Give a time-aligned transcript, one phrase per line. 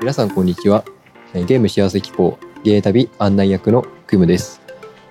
[0.00, 0.84] 皆さんこんにちは。
[1.34, 4.60] えーゲーム幸せ機構ゲー旅案内役のクムです。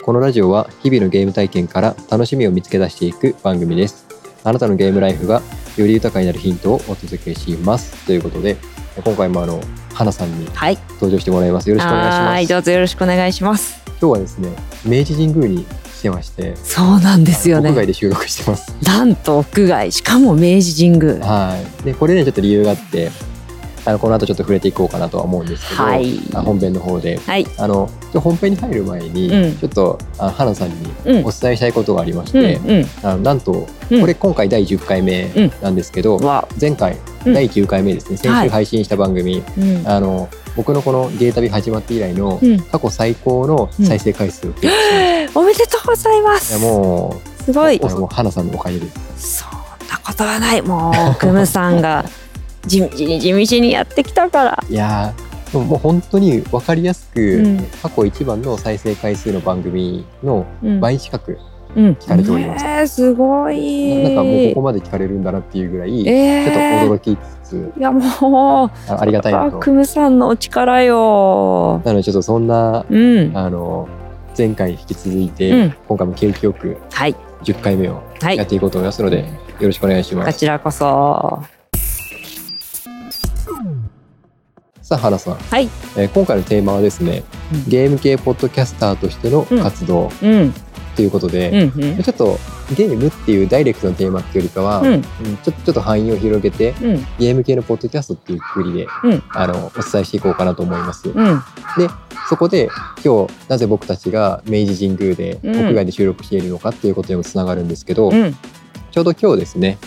[0.02, 4.08] このラジオは日々のゲーム体験から楽しみを見つけ出していく番組です。
[4.46, 5.42] あなたのゲームライフが
[5.76, 8.06] より豊かになるヒントをお届けします。
[8.06, 8.56] ということで
[9.04, 9.60] 今回もあの
[9.94, 10.78] 花さんにはい。
[10.94, 11.70] 登場してもらいます。
[11.70, 12.22] よろしくお願いします。
[12.30, 13.82] はい、どうぞよろしくお願いします。
[14.00, 14.50] 今日はですね
[14.86, 17.88] 明治神宮に来てましてそうなんですよ屋外ね。
[17.88, 18.74] で収録してます。
[18.84, 21.16] なんと屋外、しかも明治神宮。
[21.26, 21.84] はい。
[21.84, 23.12] でこれねちょっと理由があって
[23.88, 27.48] あのこの後ちょっと触れていこうかなとは思うんですけど、はいあ本編の方ではい。
[27.58, 31.32] あの本編に入る前に、うんちょっとあ花さんにうんお。
[31.32, 32.86] 伝えしたいことがありましうんて、うん。
[33.08, 35.30] あのなんとうんこれ今回第10回目
[35.62, 39.88] なんですけど、わ、前回うん第9回目ですね、先週配信した番組、うん。
[39.88, 40.28] あの
[40.58, 46.60] 僕のこのゲー旅始まって以来のうん過去最高の再生回数を記録しました、 おめでとうございまいやす。
[46.60, 47.16] も
[47.46, 47.80] すごい。
[47.80, 48.86] もう花さんのおかげで
[49.18, 49.50] すそん
[49.90, 50.62] なことはない。
[50.62, 52.04] もう、クムさんが
[52.68, 54.64] 地道に地道にやってきたから。
[54.70, 60.80] いやーでももう本当に分かりやすく、うん過去一番の再生回数の番組のうん。
[60.82, 61.38] 倍近く、
[61.76, 61.86] うん。
[61.94, 64.04] 聞かれておりますえー、すごい。
[64.04, 69.60] ななんかもうここまで聞かれるんだなっていうぐらい、ちょっえーと驚きつついやもうあありがたいなあと。
[69.60, 71.82] クムさんのお力よ。
[71.86, 73.32] なのでちょっとそんなうん。
[73.38, 73.88] あの
[74.38, 79.20] 前回に引き続いて、うん今回も景気よくはい10回目をはいやっていこうと思いますので、
[79.60, 80.34] よろしくお願いします。
[80.34, 81.42] こちらこそ。
[84.88, 85.66] さあ原さん、はい。
[85.98, 87.70] えー今回のテーマはですね、うん。
[87.70, 90.10] ゲーム系ポッドキャスターとしての活動。
[90.24, 90.54] うん。
[90.96, 92.02] ということで、うんうん。
[92.02, 92.40] ちょっと
[92.74, 94.94] ゲームっていうダイレクトなテーマっていうよりかは、うん。
[94.94, 95.04] うん
[95.44, 97.06] ちょっとちょっと範囲を広げてうん。
[97.20, 99.24] ゲーム系のポッドキャストっていうくくりで、うん。
[99.32, 101.10] あのお伝えしていこうかなと思います。
[101.10, 101.42] うん。
[102.30, 102.70] そこで
[103.04, 105.54] 今日なぜ僕たちが明治神宮でうん。
[105.68, 108.34] 屋外で収録しているのかっていうことにもつながるんですけど、うん。
[108.92, 109.80] ちょうど今日ですね、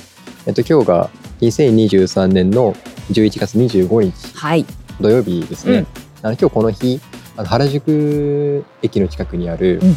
[0.45, 2.75] えっと、今日が2023年の
[3.11, 4.37] 11月25日。
[4.37, 4.67] はい。
[5.01, 5.87] 土曜日ですね、うん。
[6.23, 7.01] あの今日この日
[7.37, 9.97] あの原宿駅の近くにある、うん。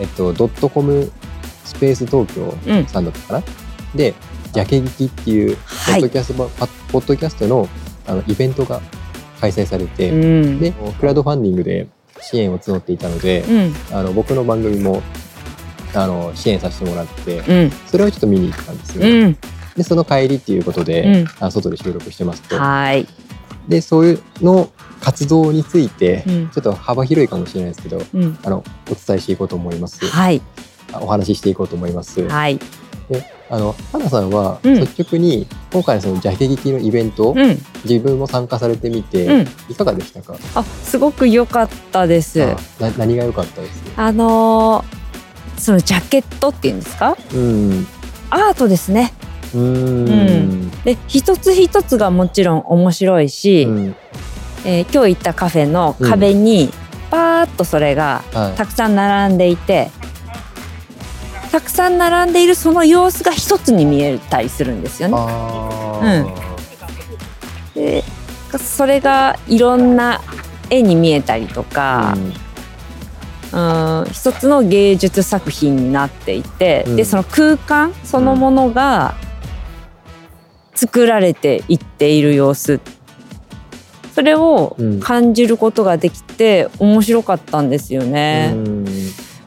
[0.00, 1.10] えっと、ドットコム
[1.64, 2.86] スペース東京うん。
[2.86, 3.42] さんだったかな、
[3.94, 4.14] で
[4.52, 6.00] 「ジャケ劇」っていうポはい。
[6.00, 6.50] ッドキャスト,、
[6.90, 7.68] ポッドキャストの
[8.06, 8.80] あのイベントが
[9.40, 10.58] 開催されて、うん。
[10.60, 11.86] でクラウドファンディングで
[12.20, 13.74] 支援を募っていたので、うん。
[13.96, 15.02] あの僕の番組も
[15.94, 17.70] あの支援させてもらってうん。
[17.86, 19.36] それをちょっと見に行ったんですよ、うん。
[19.76, 21.46] でその帰りっていうことで、うん。
[21.46, 22.56] あ外で収録してますと。
[22.58, 23.06] はい。
[23.68, 24.70] でそういうの
[25.00, 26.48] 活動について、うん。
[26.48, 28.38] ちょっと幅広いかもしれないですけどうん。
[28.42, 30.04] あのお伝えしていこうと思います。
[30.06, 30.40] はい。
[30.92, 32.26] あお話ししていこうと思います。
[32.26, 32.58] はい。
[33.50, 34.80] あの花さんはうん。
[34.80, 37.58] 率直に今回のそのジャケ劇のイベント、うん。
[37.84, 39.48] 自分も参加されてみて、うん。
[39.68, 40.36] いかがでしたか？
[40.54, 42.42] あすごく良かったです。
[42.42, 43.82] あな何が良かったです？
[43.96, 44.98] あのー
[45.58, 47.16] そのジャケットっていうんですか？
[47.34, 47.86] うん。
[48.30, 49.12] アートですね。
[49.54, 50.70] うーん。
[50.84, 53.96] で一つ一つがもちろん面白いし、うん。
[54.64, 56.70] えー今日行ったカフェの壁に
[57.10, 58.56] パーッとそれがはい。
[58.56, 59.90] たくさん並んでいて
[61.50, 65.14] たくさん並んでいるその様子が一つに見えたりするんですよね。
[65.16, 66.48] あー。
[67.74, 68.04] で
[68.58, 70.20] それがいろんな
[70.70, 72.14] 絵に見えたりとか、
[73.52, 76.96] うん、一つの芸術作品になっていて、うん。
[76.96, 79.14] でその空間そのものが
[80.78, 82.80] 作られていっている様子。
[84.14, 85.00] それをうん。
[85.00, 88.52] 感じることができて面白かったんですよね。
[88.54, 88.86] うん。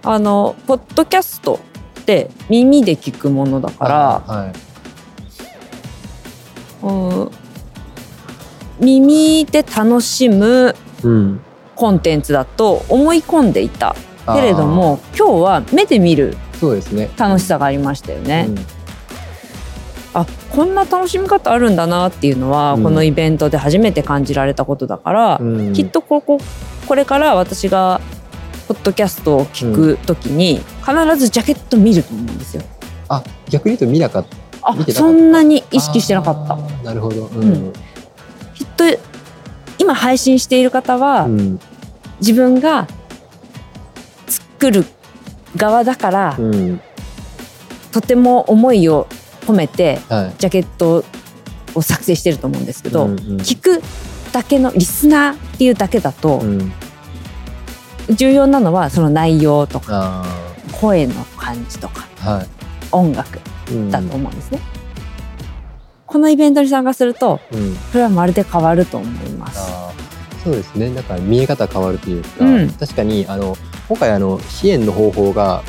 [0.04, 1.62] あのポッドキャスト
[2.02, 4.54] って耳で聞くものだから、はい
[6.86, 6.92] う
[7.26, 7.32] ん
[8.82, 11.40] 耳で楽しむうん。
[11.76, 13.96] コンテンツだと思い込んでいた
[14.36, 17.10] けれども今日は目で見るあーそうですね。
[17.18, 18.48] 楽しさがありましたよね。
[18.50, 18.81] うん
[20.14, 22.84] あこんな楽しみ方あるんだなっていうのは、うん。
[22.84, 25.74] このイベントで初めて感じられたことだから、うん。
[25.74, 26.40] きっとここ
[26.88, 28.02] これから私が
[28.68, 32.64] ポッドキャストを聞くときに必ずジャケット見ると思うんですよ。
[33.08, 34.38] あ逆に言うと見なかった。
[34.64, 36.58] あそんなに意識してなかった。
[36.84, 37.26] なるほど。
[37.26, 37.74] ううん。
[38.54, 38.84] きっと
[39.78, 41.60] 今配信している方は、うん。
[42.20, 42.88] 自分が
[44.28, 44.86] 作る
[45.56, 46.82] 側だから、うん。
[47.92, 49.08] とても思いを
[49.42, 50.34] 込めてはい。
[50.38, 51.04] ジャケット
[51.76, 53.18] を作成してると思うんですけど、うんうん。
[53.38, 53.82] 聞く
[54.32, 56.72] だけのリスナーっていうだけだと、うん
[58.10, 62.48] 重要なのはその内容とかあ声の感じとかーはい。
[62.92, 63.40] 音楽
[63.72, 63.92] うん。
[63.92, 64.60] だと思うんですね。
[66.08, 67.76] このイベントに参加するとうん。
[67.76, 69.72] これはまるで変わると思います。
[70.44, 70.94] そうですね。
[70.94, 72.70] だから見え方変わるというか、うん。
[72.72, 73.56] 確かにあの
[73.88, 75.64] 今回あの支援の方法が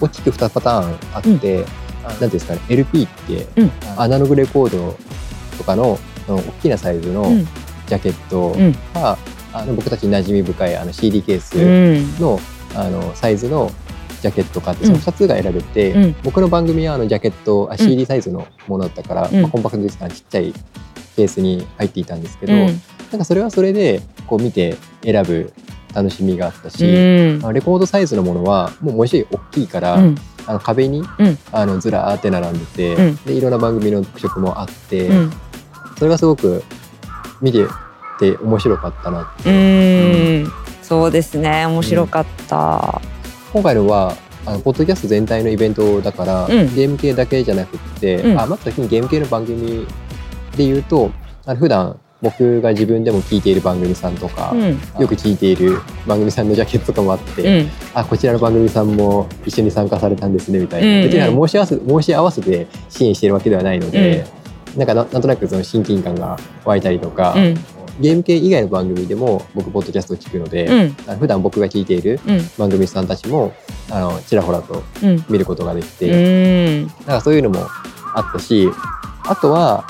[0.00, 1.64] 大きく2パターンあって、
[2.06, 3.70] あなんていうんですかね LP って、うん。
[3.96, 4.96] アナログレコード
[5.58, 5.98] とかの
[6.28, 7.44] あの大きなサイズの、うん。
[7.86, 8.74] ジャケットうん。
[8.74, 9.18] か、
[9.52, 12.20] あの僕たちに馴染み深いあの CD ケースうん。
[12.20, 12.40] の,、
[12.74, 13.70] あのサイズの
[14.20, 14.98] ジャケットかってうん。
[14.98, 16.16] その2つが選べて、うん。
[16.22, 19.42] 僕の番組はあのジャケットあ CD サイズのものだったから、うん。
[19.42, 20.52] まあ、コンパクトですからちっちゃい
[21.16, 22.66] ケースに入っていたんですけど、うん。
[23.10, 25.52] なんかそれはそれでこう見て選ぶ
[25.94, 26.88] 楽しみがあったし、う
[27.48, 27.54] ん。
[27.54, 30.14] レコードサイズのものはもう文字大きいから、うん
[30.46, 31.38] あの壁に、うん。
[31.52, 33.16] あのずらーって並んでて、うん。
[33.16, 35.32] でいろんな番組の特色もあって、うん。
[35.98, 36.62] それがすごく
[37.40, 37.66] 見て
[38.18, 39.50] て面白かったなって。
[39.50, 40.52] うん。
[40.82, 41.66] そうですね。
[41.66, 43.00] 面白かった。
[43.52, 44.14] 今回のは
[44.44, 46.48] あのポッドキャスト全体のイベントだから、ん。
[46.48, 48.40] ゲーム系だけじゃなくって、うん。
[48.40, 49.86] あまず先にゲーム系の番組
[50.56, 51.10] で言うと
[51.44, 54.68] あの普段僕が自分でも聞いている番組さんとか、うん。
[54.70, 57.70] よく聞いている番組さんのジャケットとかもあって、うん。
[57.94, 61.10] あこちらの番組さんも一緒に参加されたんですねみたいな、うんうん。
[61.10, 64.24] 別に申し合わせ申し合わせて支援しているわけではないので、
[64.76, 67.54] なんかななんとなくその親近感が湧いたりとか、うん。
[67.98, 71.18] ゲーム系以外の番組でも僕ポッドキャストを聞くので、うん。
[71.18, 72.40] 普段僕が聞いているうん。
[72.56, 73.54] 番組さんたちも
[73.90, 75.24] あのちらほらとうん。
[75.28, 76.86] 見ることができて、うん。
[76.86, 77.66] なんかそういうのも
[78.14, 78.70] あったし
[79.24, 79.82] あとは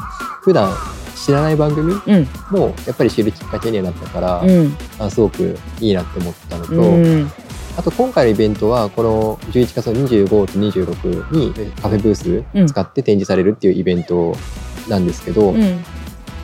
[0.42, 0.72] 普段
[1.16, 2.28] 知らない番組うん。
[2.50, 4.76] もやっぱり知るきっかけにはなったから、うん。
[4.98, 7.30] あすごくいいなって思ったのと、うん。
[7.76, 14.34] あと今回のイベントはこの11月の25と26にカフェブース使って展示されるっていうイベント
[14.88, 15.84] なんですけど、うん。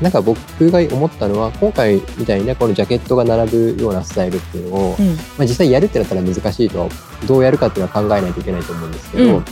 [0.00, 0.38] なんか僕
[0.70, 5.06] が思ったのは今回みたいなこのジャケットが並ぶようなスタイルっていうのを、うん。
[5.08, 6.88] まあ、実際やるってなったら難しいとは
[7.28, 9.44] どうやるかっていうのは考えないといけないと思うんですけど、うん。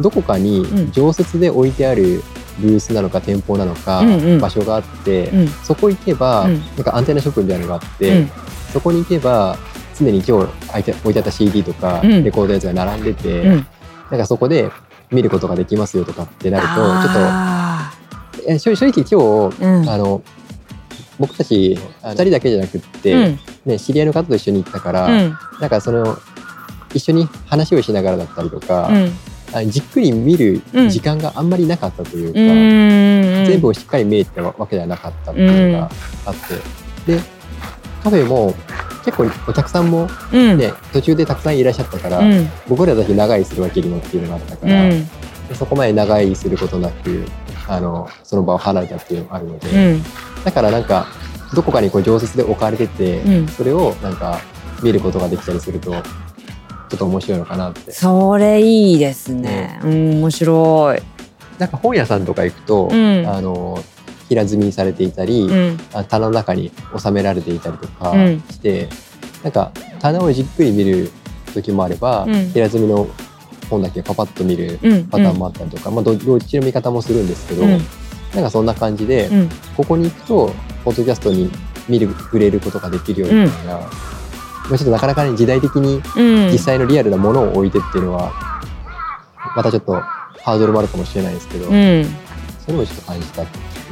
[0.00, 0.92] どこかにうん。
[0.92, 2.22] 常設で置いてある
[2.58, 4.40] ブースなのか店舗なのか、うんうん。
[4.40, 5.48] 場所があって、うん。
[5.48, 6.60] そこ行けば、うん。
[6.60, 8.30] なんかアンテナショップみたいなのがあって、うん。
[8.72, 9.58] そこに行けば
[9.98, 12.24] 常に今日置いて置いてあった CD とか、うん。
[12.24, 13.66] レコードのやつが並んでて、うん。
[14.10, 14.70] なんかそこで
[15.10, 17.92] 見ることができますよとかってなるとちょあ
[18.34, 19.88] っとえ正正直今日、ーうん。
[19.88, 20.22] あの
[21.18, 23.38] 僕たち2人だけじゃなくって、うん。
[23.64, 25.38] ね、知り合いの方と一緒に行ったから、うん。
[25.60, 26.18] なんかその
[26.94, 28.90] 一緒に話をしながらだったりとか、
[29.66, 30.88] じっくり見るうん。
[30.88, 35.90] 時間があんまりなかったというか、うん全部をしっかり見えてたわけではなかったっていうのが
[36.26, 36.34] あっ
[37.06, 37.20] て、で
[38.02, 38.54] カフェも
[39.04, 40.58] 結構お客さんも、うん。
[40.58, 42.48] ね途中でたくさんいらっしゃったから、うん。
[42.68, 44.90] 僕らだけ長居するわけにもっていうのがあったかうら、ん。
[44.90, 47.26] でそこまで長居することなく
[47.68, 50.02] あのその場を離れたっていうのもあるので、うん。
[50.44, 51.06] だからなんか
[51.54, 53.48] どこかにこう常設で置かれてて、うん。
[53.48, 54.40] それをなんか
[54.82, 55.94] 見ることができたりすると
[56.92, 57.90] ちょっと面白いのかなって。
[57.90, 59.80] それいいですね。
[59.82, 61.00] うん面白い。
[61.58, 63.26] なんか本屋さんとか行くと、うん。
[63.26, 63.82] あの
[64.28, 65.80] 平積みにされていたり、うん。
[65.94, 68.40] あ棚の中に収められていたりとかうん。
[68.50, 68.90] して、
[69.42, 71.10] なんか棚をじっくり見る
[71.54, 72.50] 時もあれば、うん。
[72.50, 73.08] 平積みの
[73.70, 75.04] 本だけパパッと見るうん。
[75.06, 77.70] パターンもあったりとか、まあどどっちの見方もするんですけど、うん。
[77.70, 77.80] なん
[78.44, 79.48] かそんな感じで、うん。
[79.78, 80.52] ここに行くと
[80.84, 81.50] ポッドキャストに
[81.88, 83.90] 見る触れることができるようみたいな、まあ
[84.68, 86.52] ちょっとなかなかね時代的にうん。
[86.52, 88.32] 実際のリアルなものを置いてっていうのは
[89.56, 92.06] またちょっとハードルもあるかもしれないですけど、うん。
[92.60, 93.44] それもちょっと感じた。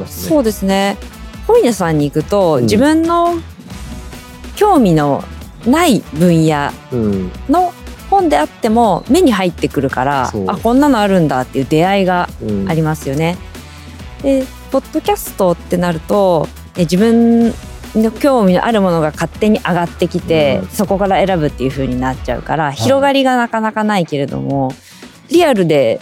[0.06, 0.96] そうですね。
[1.46, 2.62] 本屋さんに行くと、うん。
[2.62, 3.34] 自分の
[4.56, 5.22] 興味の
[5.66, 7.32] ない分野うん。
[7.48, 7.72] の
[8.08, 10.44] 本であっても目に入ってくるからそう。
[10.48, 12.68] あこんなのあるんだっていう出会いがうん。
[12.68, 13.36] ありますよね。
[14.22, 17.54] でポッドキャストってなるとえ自分の
[18.20, 20.68] 興味のあるものが勝手に上がってきて、うん。
[20.68, 24.72] そこから選ぶっていう風になっちゃうから、広がりがなかなかないけれども
[25.30, 26.00] リアルで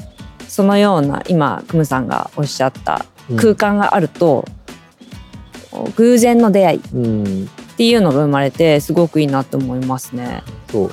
[0.49, 3.05] そのような今クムさんがおっしゃった
[3.37, 4.45] 空間があると、
[5.97, 10.43] 偶然の出会いっうん、ていうのが生まれてすごくいいなと思いますね。
[10.71, 10.93] そう。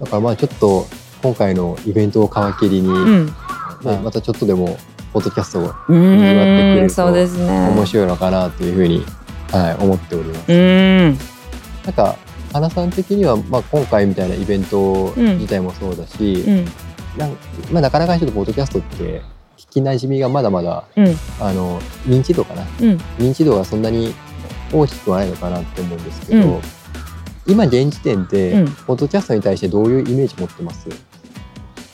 [0.00, 0.86] だからまあちょっと
[1.22, 3.32] 今回のイベントを皮切りに、うん、ね
[4.02, 4.78] またちょっとでも
[5.12, 7.68] ポッドキャストをう賑わってくれるとんそうですね。
[7.70, 9.04] 面白いのかなというふうに、
[9.52, 10.52] はい、思っております。
[10.52, 11.18] うん。
[11.84, 12.16] なんか
[12.52, 16.64] 花さん的には、まあ、今回みたいなイベント自体もそうだし、うん。
[17.18, 17.36] なん
[17.72, 19.22] まあ、なかなかちょっとポッドキャストって
[19.56, 21.16] 聞きなじみがまだまだうん。
[21.40, 22.62] あの認知度かな。
[22.62, 22.68] うん。
[23.18, 24.14] 認知度がそんなに
[24.72, 26.60] 大きくはないのかなって思うんですけど、うん。
[27.46, 28.72] 今現時点で、うん。
[28.86, 30.88] ポッドキャストに対してどういうイメージ持ってます？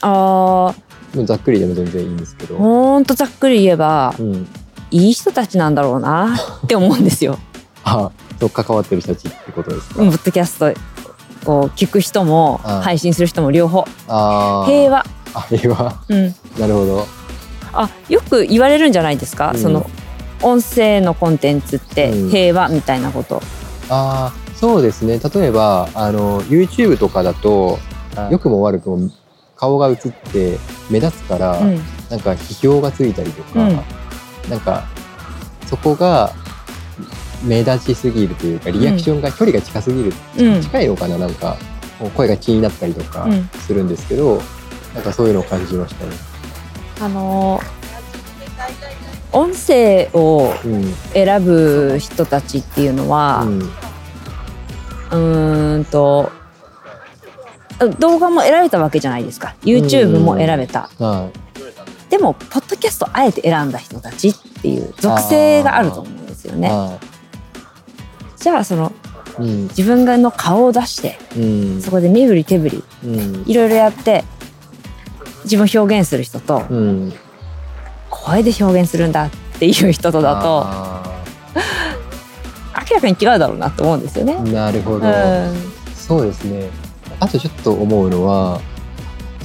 [0.02, 0.74] あ
[1.14, 2.56] もうざっくりでも全然いいんですけど。
[2.56, 4.46] ーほんとざっくり言えばうん、
[4.90, 7.38] いい人たちなんだろうなって思うんですよ。
[7.84, 9.94] あそう関わってる人たちってことですか？
[9.96, 10.58] ポッドキャス
[11.44, 13.84] トを聞く人もうん配信する人も両方。
[14.08, 15.94] あー平和、あ平和。
[16.08, 17.06] うん、なるほど。
[17.72, 19.60] あよく言われるんじゃないですか、うん。
[19.60, 19.88] その
[20.42, 22.30] 音声のコンテンツってうん。
[22.30, 23.42] 平和みたいなこと。
[23.88, 25.20] ああそうですね。
[25.34, 27.78] 例えばあの YouTube とかだと
[28.30, 29.10] 良くも悪くも
[29.56, 29.96] 顔が映っ
[30.32, 30.58] て
[30.90, 31.80] 目立つから、うん。
[32.10, 33.80] なんか批評がついたりとか、うん
[34.48, 34.84] なんか
[35.66, 36.32] そこが
[37.44, 40.62] 目立ちすぎるというかリアクションが距離が近すぎる、うん。
[40.62, 41.56] 近いのかななんか
[42.14, 43.48] 声が気になったりとかうん。
[43.60, 44.40] するんですけど、
[44.94, 46.12] なんかそういうのを感じましたね。
[47.00, 47.60] あの
[49.32, 50.84] 音声をうん。
[51.12, 53.58] 選ぶ人たちっていうのは、うん。
[53.58, 56.32] うーんと
[57.98, 59.54] 動画も選べたわけじゃないですか。
[59.62, 61.28] YouTube も選べた、は
[62.10, 66.98] でもポッドキャストあえて選んだ人たちっていう属性があると思うんですよい、ねは
[68.36, 68.92] じゃあその
[69.40, 69.62] い、うん。
[69.64, 71.44] 自分がの顔を出してう
[71.78, 71.82] ん。
[71.82, 73.44] そこで身振り手振りうん。
[73.46, 74.24] いろいろやって
[75.44, 77.12] 自分を表現する人とうん。
[78.08, 81.02] 声で表現するんだっていう人とだとあ
[82.88, 84.36] 明らかに違うだろうなと思うんですよね。
[84.36, 85.72] ーなるほど、うん。
[85.94, 86.68] そうですね。
[87.18, 88.60] あとちょっと思うのは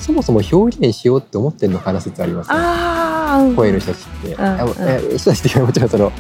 [0.02, 2.56] そもそも表現しようって思ってるのかな説ありますね。
[2.58, 4.72] あー声の人たちって、うんあうん。
[4.80, 6.12] え人たちってもちろんその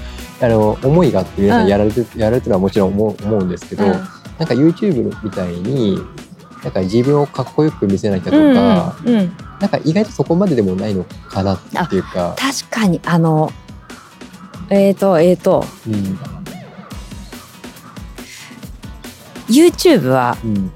[0.41, 3.91] あの思いがあって皆さんやられて、やられてるのはもちろん思う思うんですけど、うん。
[3.91, 5.99] なんか YouTube みたいに
[6.63, 9.19] なんか自分をかっこよく見せなきゃとか、うんうん。
[9.19, 12.99] うんなんか意外とそこまででもないのかなっていうか、確かに。
[13.05, 13.51] あの
[14.71, 15.63] えーとえーと。
[15.87, 15.93] うん、
[19.47, 20.71] YouTube はうん、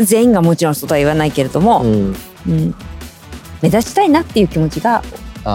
[0.00, 2.16] 全員がもちろんそうとは言わないけれども、うん、
[2.48, 2.74] うん。
[3.62, 5.02] 目立ちたいなっていう気持ちが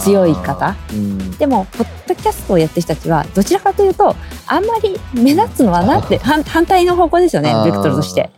[0.01, 0.75] 強い方。
[0.91, 4.15] うん、でもポッドキャストをやってる人たちはどちらかというと
[4.47, 8.29] あんまり目立つのはなって反反対の方向ですよねベクトルとして。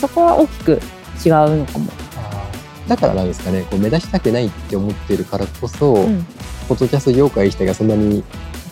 [0.00, 0.80] そこは大きく違う
[1.56, 1.90] のかも、
[2.86, 6.24] だからなんですかねこう目立ちたくないって思ってるからこそ、うん、
[6.68, 8.22] ポッドキャスト業界自体がそんなに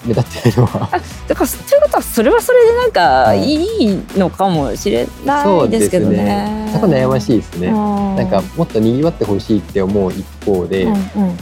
[0.07, 3.45] 目立ってないのはだからということはそれはそれでなんかはい。
[3.47, 6.71] いいのかもしれないですけどね。
[6.73, 11.37] そこ悩ましいですね、ななんかもっと賑わってほしいって思う一方で、うんうん。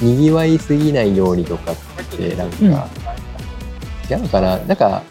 [0.00, 1.76] 賑わいすぎないようにとかっ
[2.16, 2.70] てなんか、うん
[4.10, 4.58] 違うのかな。
[4.58, 5.02] なんか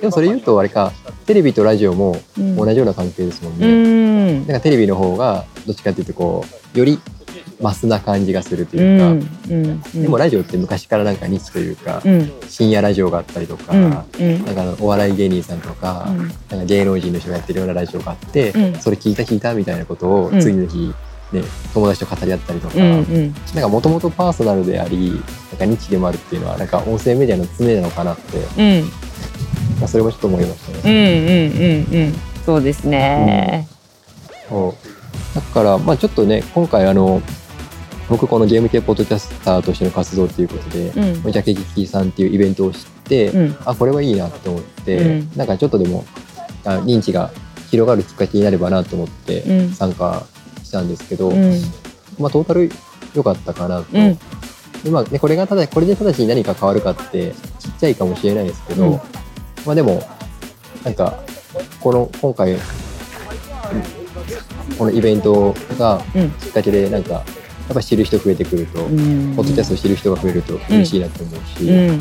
[0.00, 0.92] でもそれ言うとあれか
[1.26, 4.46] テレビとラジオもうん同じような関係ですもんうね、ん。
[4.46, 6.44] なんかテレビの方がどっちかっていうとこ
[6.74, 6.98] うより
[7.60, 9.10] マスな感じがするとういうか、ん
[9.50, 12.30] うんでもラジオって昔からなんかニッチというか、うん。
[12.48, 14.44] 深夜ラジオがあったりとか、うんうん。
[14.44, 16.18] なんかお笑い芸人さんとか,、うん。
[16.18, 18.80] なんか芸能人の人がやってるようなラジオがあって、うん。
[18.80, 20.92] それ聞いた聞いたみたいなことをうん次の日、
[21.32, 23.34] ね、友達と語り合ったりとか、うんうん。
[23.54, 25.12] なんかもともとパーソナルであり
[25.50, 28.84] なんかニッチでもあるっていうのはなんか音声メディアの常なのかなって、うん。
[29.80, 31.20] まあ、それもちょっと思いましたうね。
[31.20, 32.14] んうんうんうん。
[32.44, 33.66] そうですね。
[34.48, 35.34] そう。
[35.34, 37.20] だからまあちょっとね今回あの
[38.08, 41.32] 僕このゲーム系ポッドキャスターとしての活動ということで、うん。
[41.32, 43.56] ジャケキキさんっていうイベントを知って、うん。
[43.64, 45.30] あこれはいいなと思って、うん。
[45.36, 46.04] なんかちょっとでも
[46.64, 47.30] あ認知が
[47.70, 49.72] 広がるきっかけになればなと思ってうん。
[49.72, 50.24] 参加
[50.62, 51.60] したんですけど、うん。
[52.18, 52.70] まあトータル
[53.14, 53.86] 良かったかなと。
[53.92, 54.18] うん。
[54.84, 59.00] でまあね、これがただこれで直ちに何か変わるかってちっちゃいかもしれないですけど、うん。
[59.64, 60.00] まあでも
[60.84, 61.24] なんか
[61.80, 62.60] この今回うん
[64.78, 66.30] このイベントがうん。
[66.30, 67.24] きっかけでなんかや
[67.72, 69.34] っぱ知る人増えてくると、うん。
[69.34, 71.98] ポッドキャストを知る人が増えると嬉しいなと思うし、うん。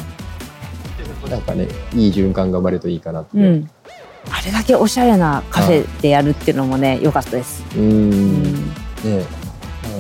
[1.30, 3.38] なんかねいい循環が生まれるといいかなって。
[3.38, 3.70] うん。
[4.30, 7.64] あれだけおしゃれなカフェでやるっていうのもね良かったです。
[7.76, 8.10] うん。
[8.10, 8.66] ん。
[8.68, 8.76] ね。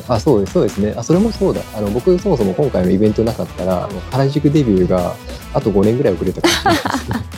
[0.07, 0.93] あそうですそうですね。
[0.97, 1.61] あそれもそうだ。
[1.75, 5.15] あの僕そもそも今回のイベントなかったら原宿デビューが
[5.53, 7.35] あと5年ぐらい遅れたかもしれないですね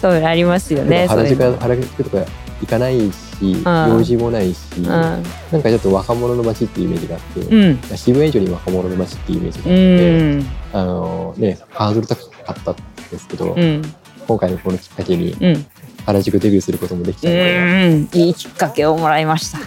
[0.00, 1.06] そうありますよね。
[1.06, 2.24] 原宿原宿とか
[2.60, 4.84] 行かないし、用事もないし、うん。
[4.84, 5.22] なん
[5.62, 7.80] かちょっと若者の街っていうイメージがあって、うん。
[7.96, 10.46] 渋谷以上に若者の街っていうイメージがあうって、ん。
[10.72, 12.76] あのねハードル高かったん
[13.10, 13.82] ですけど、うん。
[14.26, 15.66] 今回のこのきっかけにうん。
[16.06, 18.20] 原宿デビューすることもできたので、うん。
[18.20, 19.58] いいきっかけをもらいました。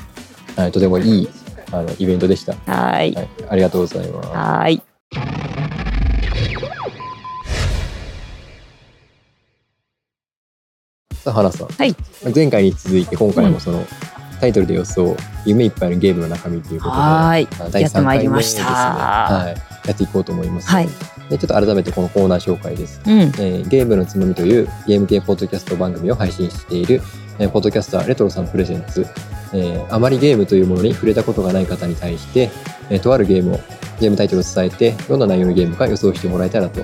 [0.62, 1.30] はいとてもいい
[1.72, 2.54] あのイベントでした。
[2.72, 3.14] はい。
[3.14, 4.30] はい、ありがとうございます。
[4.30, 4.82] はい
[11.24, 11.96] さあ花さん、はい。
[12.36, 13.86] 前回に続いて今回もその、
[14.42, 15.16] タイトルで予想
[15.46, 17.48] 夢いっぱいのゲームの中身ということではい。
[17.62, 18.64] あ第やってまいりました。
[18.66, 18.74] 三
[19.32, 20.90] 回目ですねはい、やっていこうと思います、はい。
[21.30, 23.12] でちょっと改めてこのコーナー紹介です、うん。
[23.22, 27.02] えーゲームのつまみというゲーム系ポッドキャスト番組を配信している、
[27.40, 29.08] えーポッドキャスターレトロさんプレゼンツ、
[29.54, 32.52] えーあまりゲームというものに触れたことがない方に対して、
[32.90, 33.60] えーとあるゲームを
[34.02, 36.82] ゲームタイトルを伝えてどんな内容のゲームか予想してもらえたらと、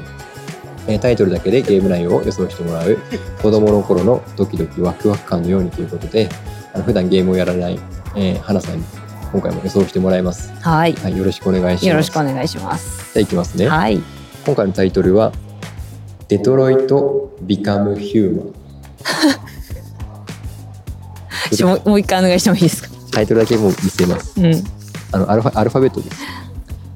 [0.90, 2.98] えータイトルだけでゲーム内容を予想してもらう
[3.42, 6.28] 子供の頃のドキドキワクワク感のようにということで
[6.74, 7.80] あの普段ゲームをやらない、
[8.16, 8.84] えー花さんに
[9.32, 10.94] 今回も予想してもらいます、はい。
[10.94, 11.88] はい、よろしくお願いします。
[11.88, 13.14] よろしくお願いします。
[13.14, 14.02] じゃあいきますね、はい。
[14.44, 15.32] 今回のタイトルは
[16.28, 18.46] 「デトロイト・ビカム・ヒューマン」
[21.70, 22.90] もうもう一回お願いしてもいいですか？
[23.12, 24.42] タイトルだけもう見せます。
[24.42, 24.64] うん。
[25.12, 26.18] あのアルファアルファベットです。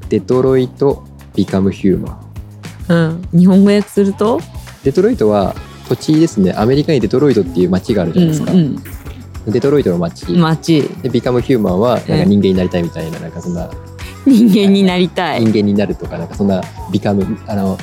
[0.09, 1.03] デトロイト・
[1.35, 2.22] ビカム・ヒューマン
[2.89, 4.39] うん、日本語訳すると？
[4.83, 5.55] デトロイトは
[5.87, 6.53] 土地ですね。
[6.53, 8.75] アメリカにデトロイトっていう街があるじゃないですか、うん
[9.45, 10.83] デトロイトの街、うん、街。
[11.01, 13.69] でビカムヒューマンはなんかうん人間になりたいみたいななんかそんな。
[14.25, 15.41] 人間になりたい。
[15.41, 16.61] 人間になるとかなんかそんな
[16.93, 17.75] ビカムあの、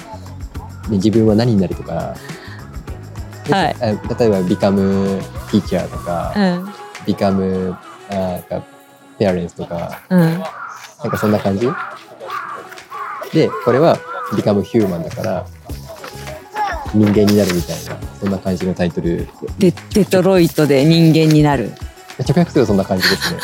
[0.88, 2.14] ね、自分は何になるとか、
[3.46, 3.76] ではい。
[3.78, 6.68] あ例えばビカムティーチャーとか、うん。
[7.04, 7.76] ビカム
[8.10, 8.64] あなんか
[9.18, 10.00] ペアレンスとか。
[10.08, 10.18] うん。
[10.18, 10.40] なん
[11.10, 11.68] かそんな感じ。
[13.34, 13.98] でこれは
[14.36, 15.46] ビカムヒューマンだから
[16.94, 19.28] 人間になるみたいなそんな感じのタイトル。
[19.58, 21.72] でデトロイトで人間になる。
[22.18, 23.40] 直訳するとそんな感じですね。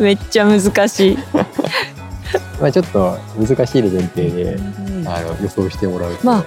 [0.00, 1.18] めっちゃ難しい。
[2.60, 4.58] まあちょっと難しい前提で
[5.06, 6.44] あの予想してもらうと、まあ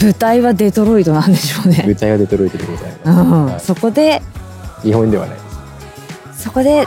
[0.00, 3.46] 舞台はデトロイトなんでしょうね、舞台はデトロイトでございます、うん。
[3.46, 3.60] はい。
[3.60, 4.22] そこで
[4.82, 5.42] 日本ではないで
[6.34, 6.44] す。
[6.44, 6.86] そこで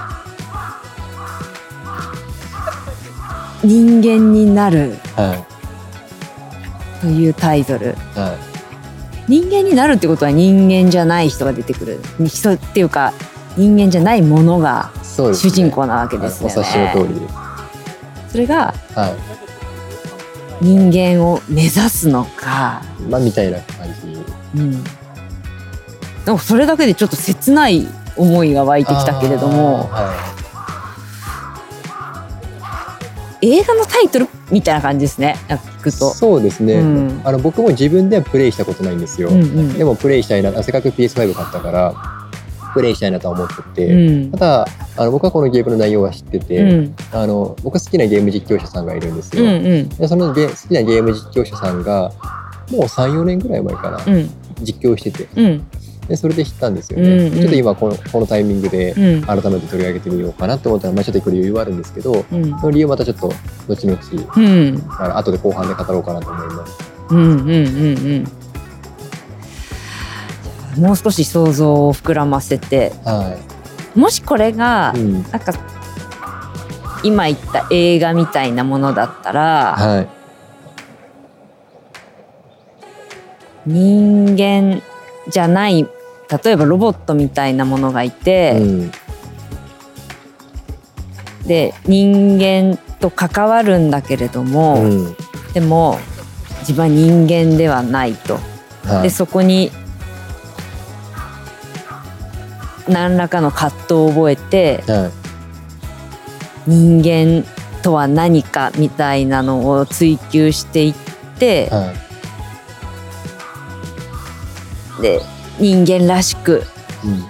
[3.65, 5.45] 人間になるは
[7.01, 7.87] というタイトル。
[7.87, 7.89] い。
[8.19, 8.37] は
[9.27, 11.99] 人間になるってことは人間じゃない人が出てくる。
[12.27, 13.13] 人っていうか
[13.57, 17.27] 人間じゃないものが主人公なわけですよね、はいお察しの通り
[18.29, 19.15] それがは
[20.61, 24.07] 人間を目指すのか、いまあみたいな感じ。
[24.57, 29.89] うん、なんかそれだけでちょっと切ない思いが湧いてきたけれども。
[29.91, 30.44] あー
[33.45, 35.35] 映画のタイトルみたいな感じですね。
[35.47, 36.09] 聞くいと。
[36.09, 37.21] そうですね、うん。
[37.23, 39.73] あの僕も自分ではプレイしたことないんですよ、うんうん。
[39.73, 41.93] でもプレイしたいなあせっかく PS5 買ったから
[42.73, 44.31] プレイしたいなとは思ってて、うん。
[44.31, 46.95] ただあの僕はこのゲームの内容は知ってて、うん。
[47.11, 49.89] あの僕好きなゲーム実況者さんがいるんですよ、うんうん。
[49.89, 52.11] でそのゲ好きなゲーム実況者さんが
[52.71, 54.29] もう34年ぐらい前かな、うん。
[54.61, 55.27] 実況してて。
[55.35, 55.67] うん
[56.07, 57.39] でそれで知ったんですよね、うんうん。
[57.39, 59.21] ちょっと今このこのタイミングでうん。
[59.23, 62.49] 改めて取り上げてみようかなと思ったら、まあ、ちょっとこれ余裕はあるんですけどうん。
[62.59, 63.33] その理由はまたちょっと
[63.67, 63.99] 後々
[64.35, 64.83] うん。
[64.99, 66.77] あの後で後半で語ろうかなと思います。
[67.09, 68.27] うんうんうん
[70.77, 70.83] うん。
[70.83, 72.91] もう少し想像を膨らませて。
[73.03, 73.37] は
[73.95, 75.53] もしこれがい、うん、なんか
[77.03, 80.07] 今言った映画みたいなものだったらはい。
[83.65, 84.81] 人間
[85.27, 85.87] じゃない
[86.43, 88.91] 例えばロボットみたいなものがいて、うん
[91.47, 95.15] で人間と関わるんだけれども、うん。
[95.53, 95.99] でも
[96.59, 98.39] 自分は人間ではないと。
[98.83, 99.03] はい。
[99.03, 99.71] でそこに
[102.87, 105.11] 何らかの葛藤を覚えてはい。
[106.67, 107.45] 人間
[107.83, 110.93] とは何かみたいなのを追求していっ
[111.37, 111.93] ては
[114.99, 115.01] い。
[115.01, 115.21] で
[115.59, 116.63] 人間らしく
[117.03, 117.25] うん。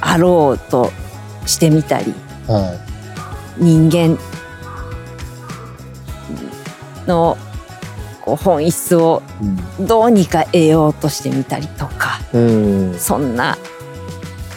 [0.00, 0.92] あろうと
[1.46, 2.14] してみたり
[2.46, 2.78] は
[3.56, 4.18] 人間
[7.06, 7.36] の
[8.20, 9.22] こう本質を
[9.80, 12.90] いどうにか得ようとしてみたりとかうん。
[12.92, 13.56] うんそんな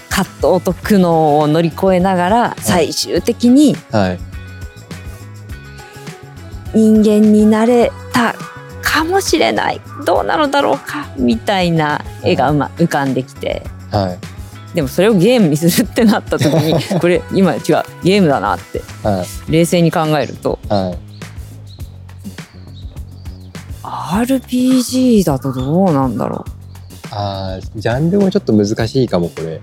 [0.09, 4.19] 葛藤と苦悩を乗り越えながら最終的にはい。
[6.73, 8.35] 人間になれた
[8.99, 9.79] かもしれない。
[10.05, 11.07] どうなのだろうか。
[11.17, 13.63] みたいな絵がうま浮かんできて。
[13.91, 14.75] はい。
[14.75, 17.62] でもそれをゲームにするってなった時に これ今違う
[18.03, 18.81] ゲームだなって。
[19.03, 19.51] はい。
[19.51, 20.59] 冷静に考えると。
[20.67, 20.97] はい。
[23.83, 26.43] RPG だとどうなんだろ
[27.12, 29.62] あージャンルもちょっと難しいかもこれ。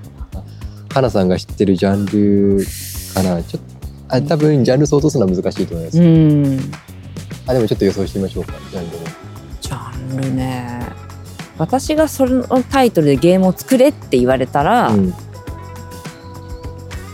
[0.89, 2.65] かなさんが知ってるジャンル
[3.13, 3.43] かな？
[3.43, 3.77] ちょっと
[4.09, 6.73] あ多分ジャンル相当するのは難しいと思います、ううん。
[7.47, 8.96] あでもちょっと予想してみましょうかジャンル
[10.17, 10.81] もジャンルね。
[11.59, 15.15] 私がそのタイトルでゲームを作れって言われたらうん。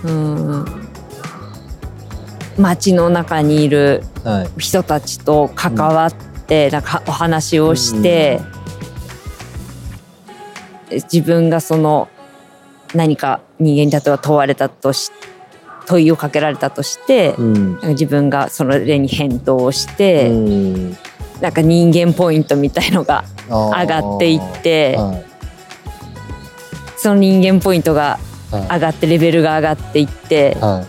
[0.04, 0.64] うん。
[2.58, 4.60] 街の中にいるはい。
[4.60, 6.14] 人たちと関わっ
[6.46, 8.40] て、なんかお話をして、
[10.90, 12.08] 自分がその
[12.94, 15.10] 何か人間に例えば問われたとし
[15.86, 17.34] 問いをかけられたとして、
[17.82, 20.96] 自分がそれに返答をしうて、ん
[21.42, 25.24] なんか人間ポイントみたいのが上上がっていってはい。
[26.96, 28.18] その人間ポイントが
[28.52, 28.62] はい。
[28.74, 30.86] 上がってレベルが上がっていっては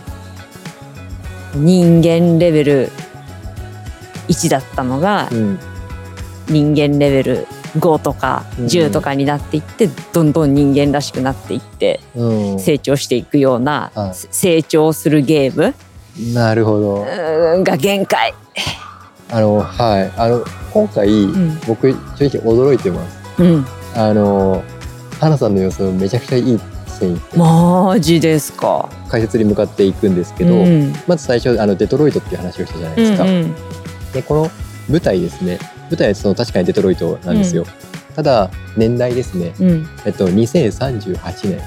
[1.56, 2.90] 人間レベル
[4.28, 5.58] 1だったのがいうん。
[6.46, 7.46] 人間レベル
[7.78, 8.66] 5とかうん。
[8.66, 12.60] 10とかになっていってどんどん人間らしくなっていってうん。
[12.60, 14.12] 成長していくようなはい。
[14.14, 15.74] 成長するゲーム
[16.32, 17.64] なるほど。
[17.64, 18.34] が限界。
[19.34, 20.12] あのはい。
[20.16, 21.58] あの今回、ん。
[21.66, 23.42] 僕正直驚いてます。
[23.42, 23.66] うん、
[23.96, 24.62] あの
[25.18, 28.88] 花さんの予想めちゃくちゃいい線いってマジですか。
[29.08, 30.92] 解説に向かっていくんですけど、うん。
[31.08, 33.54] まず最初あのデトロイトっていう話をしたじゃないですか、うんうん。
[34.12, 34.50] でこの
[34.88, 35.58] 舞台ですね。
[35.90, 37.66] 舞台はその確かにデトロイトなんですよ、
[38.14, 39.88] ただ年代ですね、うん。
[40.06, 41.60] えっと、2038年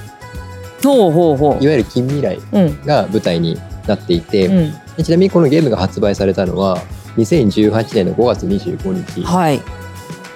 [0.83, 2.39] ほうほうほいわゆる近未来
[2.85, 4.71] が舞台になっていて、
[5.03, 6.81] ちなみにこのゲームが発売されたのは
[7.17, 9.23] 2018年の5月25日。
[9.23, 9.61] はい。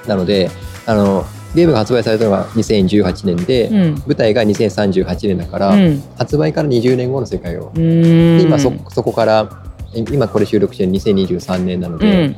[0.08, 0.50] なので
[0.86, 3.96] あのゲームが発売されたのが2018年で、うん。
[4.08, 6.02] 舞台が2038年だから、うん。
[6.18, 9.64] 発売から20年後の世界を、で今そそこから
[9.94, 12.36] え今これ収録してる2023年なのうで、ん。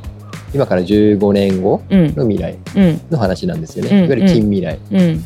[0.52, 2.14] 今から15年後うん。
[2.14, 3.00] の未来うん。
[3.10, 3.98] の話なんですよね、うん。
[3.98, 5.24] いわゆる近未来、うん。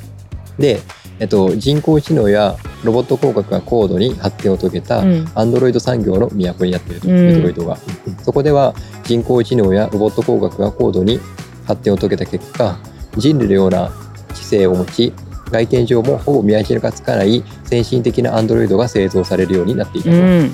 [0.59, 0.81] で、
[1.21, 5.31] えっと、人工知能やロボット工学が高度に発展を遂げたうん。
[5.35, 7.17] アンドロイド産業の都になっていると、うん。
[7.17, 7.77] デトロイトが。
[8.23, 11.21] そこでは人工知能やロボット工学が高度に
[11.67, 12.79] 発展を遂げた結果
[13.17, 13.91] 人類のような
[14.35, 15.13] 知性を持ち
[15.51, 20.53] 外見上もほぼ見分けがつかない先進的なアンドロイドが製造されるようになっていたと、うん。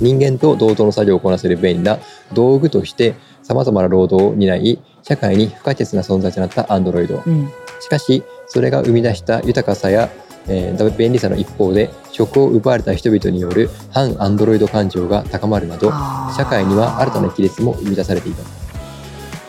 [0.00, 1.98] 人間と同等の作業をこなせる便利な
[2.32, 7.22] 道具としてさまざまな労働を担い社会に不可欠な存在となったアンドロイド。
[7.26, 7.50] うん。
[7.80, 10.10] しかしそれが生み出した豊かさや、
[10.48, 15.90] えー便利さの一方で職を奪われた人々による反アンドロイド感情が高まるなど
[16.36, 18.42] 社会には新たな亀裂も生み出されていた。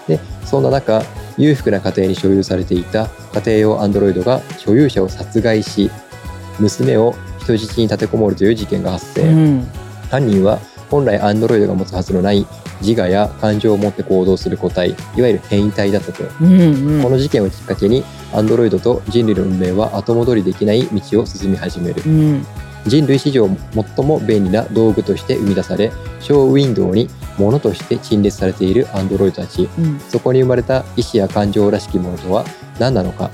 [0.07, 1.01] でそんな中
[1.37, 5.89] 裕福な家庭に所有されていた家庭用アンドロイドが所有者を殺害し
[6.59, 9.67] 娘を人質に立てこもるという事件が発生、うん。
[10.11, 10.59] 犯人は
[10.91, 12.45] 本来アンドロイドが持つはずのない
[12.81, 17.03] 自我や感情を持って行動する個体いわゆる変異体だったと、うんうん。
[17.03, 22.03] この事件をきっかけにアンドロイドと人類の運命は後戻りできない道を進み始める。
[22.05, 22.45] うん。
[22.85, 23.47] 人類史上
[23.95, 29.69] 最も便利な道具として生み出されショーウィンドウに物として陳列されているアンドロイドたち。
[29.79, 29.99] うん。
[29.99, 32.43] そこに生まれた意志や感情らしきものとは
[32.79, 33.29] 何なのか。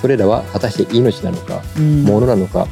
[0.00, 2.04] それらは果たして命なのかうん。
[2.04, 2.68] 物なのか。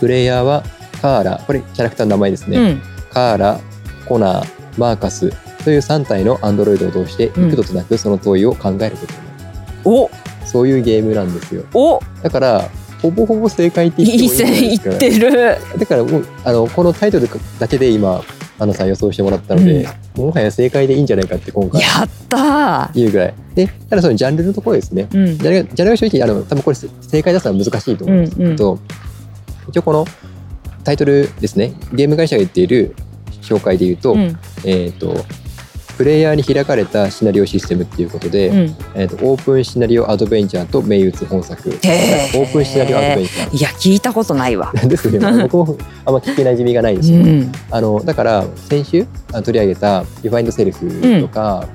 [0.00, 0.62] プレイヤーは
[1.00, 3.58] カーラこれキャラクターの名前ですね、うんカーラ、
[4.06, 5.32] コナー、マーカス
[5.64, 10.10] という3体のアンドロイドを通してうん幾度となくその問いを考えることになる、お。
[10.44, 11.64] そういうゲームなんですよ。
[11.72, 11.98] お。
[12.22, 12.68] だから
[13.00, 15.78] ほぼほぼ正解って言っていいもいいんじゃないですか線いってる。
[15.78, 17.26] だからもうあのこのタイトル
[17.58, 18.22] だけで今
[18.58, 21.80] アナさん予想してもらったので、もはや正解でいいんじゃないかって今回。
[21.80, 23.34] やった言うぐらい。
[23.54, 25.08] でただそのジャンルのところですね。
[25.10, 25.38] ーうん。
[25.38, 28.78] ジャンルがジャンルが正直あの多分これ正解出すのは難しいと思うんですけど、
[29.70, 30.04] 一応この
[30.84, 31.72] タイトルですね。
[31.94, 32.94] ゲーム会社が言っている
[33.46, 34.38] 紹介で言うと,、うん。
[34.64, 35.14] えー、と
[35.96, 38.56] プレイヤーに開かれたシナリオシステムっていうことで、うん。
[38.94, 41.70] えー、とオープンシナリオアドベンチャーと銘打つ本作。
[41.70, 42.44] オへー。
[42.44, 43.56] ープンシナリオアドベンチャー。
[43.56, 44.72] いや聞いたことないわ。
[44.84, 47.52] です 僕もあんま聞きなじみがないですよ、うん。
[47.70, 50.86] あのだから先週あ取り上げた「ディファインドセルフ」
[51.20, 51.66] とか、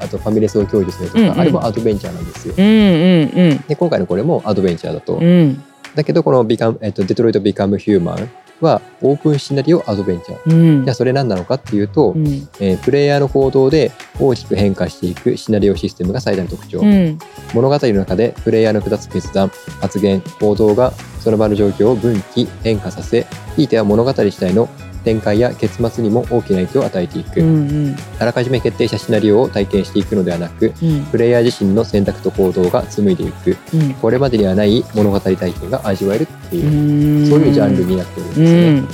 [0.00, 1.40] あと「ファミレスを享受する」とか、うんうん。
[1.40, 2.54] あれもアドベンチャーなんですよ。
[2.56, 5.14] うんうんで今回のこれもアドベンチャーだと。
[5.14, 5.22] うん。
[5.22, 5.62] うん
[5.94, 10.50] だけどこのビカム、えっと、デトロイト・ビカム・ヒューマンはオープンシナリオアドベンチャー。
[10.50, 10.84] うん。
[10.84, 12.26] じゃあそれ何なのかっていうと、うん。
[12.60, 17.18] えープレイヤーの行動で大きく変化していくシナリオシステムが最大の特徴、うん。
[17.54, 24.68] 物語の中でプレイヤーの下す決断発言行動がその場の状況を分岐変化させひいては物語自体の
[25.04, 31.04] 展開や結末にも大きな影響を与えていく、うんあらかじめ決定したシナリオを体験していくのではなくうん。
[31.06, 33.56] プレイヤー自身の選択と行動が紡いでいく。
[33.74, 33.94] うん。
[33.94, 37.28] これまでにはない物語体験が味わえるっていう、うん。
[37.28, 38.80] そういうジャンルになってるんですうね。
[38.80, 38.88] ん。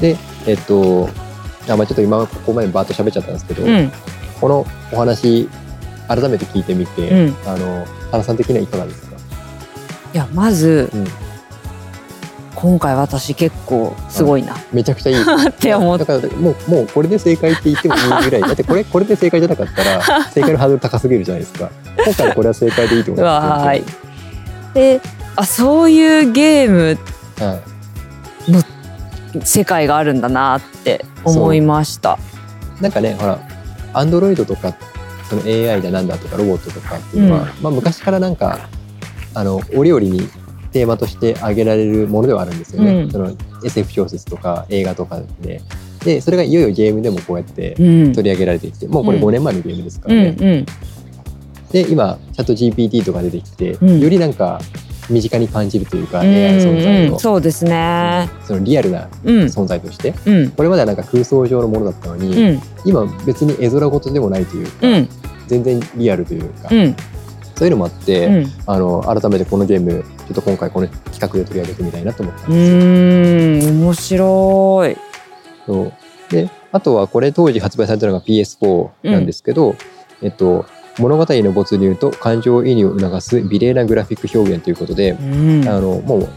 [0.00, 1.08] でえっと
[1.68, 3.90] あまあちょっと今ここまでバーッと喋っちゃったんですけど、うん。
[4.40, 5.48] このお話
[6.08, 7.36] 改めて聞いてみて、うん。
[7.46, 9.16] あの原さん的にはいかがですか、
[10.14, 11.06] いやまずうん、
[12.56, 14.56] 今回私結構すごいな。
[14.72, 15.16] めちゃくちゃいい。
[15.48, 18.40] って思っだからもうもうこれで正解って言ってもいいぐらい。
[18.42, 21.68] だってこれこれで正解じゃなかったら正解のハードル高すぎるじゃないですか。
[22.04, 23.64] 今回これは正解でいいと思います。
[23.66, 23.84] わーい。
[24.74, 25.00] で
[25.36, 26.98] あそういうゲーム
[27.38, 32.18] はい世界があるんだなって思いました。
[32.80, 33.38] なんかねほら
[33.92, 34.72] アンドロイドとか
[35.28, 37.46] その AI だなんだとかロボットとかっていうのは、うん。
[37.60, 38.60] まあ、昔からなんか
[39.34, 40.28] あの折々に
[40.76, 43.10] テーマとして挙げられるものではあるんですよね、うん。
[43.10, 43.34] その
[43.64, 45.62] SF 小説とか映画とかで。
[46.04, 48.12] でそれがいよいよゲームでもこうやってうん。
[48.12, 49.24] 取り上げられてきてもうこれうん。
[49.24, 50.66] 5年前のゲームですかうんらね、うん
[51.72, 54.00] で今チャット GPT とか出てきて、うん。
[54.00, 54.60] よりなんか
[55.08, 58.28] 身近に感じるというか、うん AI の存在そうですね。
[58.44, 59.36] そのリアルなうん。
[59.44, 60.14] 存在として。
[60.26, 60.50] うん。
[60.50, 62.60] これまではなんか空想上のものだったのに、うん。
[62.84, 65.08] 今別に絵空事でもないというか、うん。
[65.46, 66.94] 全然リアルというか、うん。
[67.56, 68.46] そういうのもあって、うん。
[68.66, 72.72] あの改めてこのゲームちょっと今回この企画で取り上げてみたいなと思ったんうです。
[72.72, 73.70] よ。
[73.70, 74.96] ーん面白い。
[75.66, 75.92] そう。
[76.30, 79.76] であとはこれ当時発売されたのが PS4 なんですけど、
[80.22, 80.66] えっと
[80.98, 85.68] 物語の没入と感情移入を促す美麗なグラフィック表現ということで、うん。
[85.68, 86.28] あのもう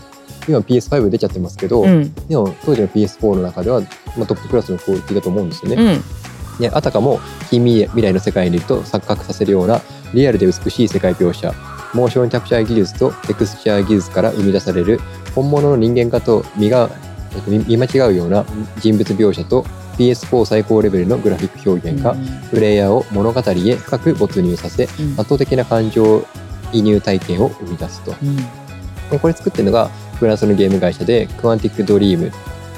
[0.48, 2.14] 今 PS5 出ちゃってますけど、うん。
[2.28, 3.82] でも当時の PS4 の中では、
[4.18, 5.82] まあ、トップクラスのクオリティだと思うんですよね。
[5.82, 6.04] うん。
[6.60, 9.82] ね、あたかも近未来の世界にいると錯覚させるような
[10.14, 11.54] リアルで美しい世界描写
[11.94, 15.00] モーションキャプチャー技術とテクスチャー技術から生み出される
[15.34, 16.90] 本物の人間化と見が
[17.36, 18.46] えっと見見間違うような
[18.80, 19.64] 人物描写と
[19.98, 22.16] PS4 最高レベルのグラフィック表現が
[22.52, 24.90] プレイヤーを物語へ深く没入させうん。
[25.20, 26.26] 圧倒的な感情
[26.72, 28.16] 移入体験を生み出すと。
[28.22, 28.38] うん。
[29.10, 32.32] でこれ作ってるのがフランスのゲーム会社でクワンティックドリームっ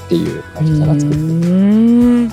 [0.10, 1.22] ていう会社さんが作ってる。
[1.22, 2.32] うん。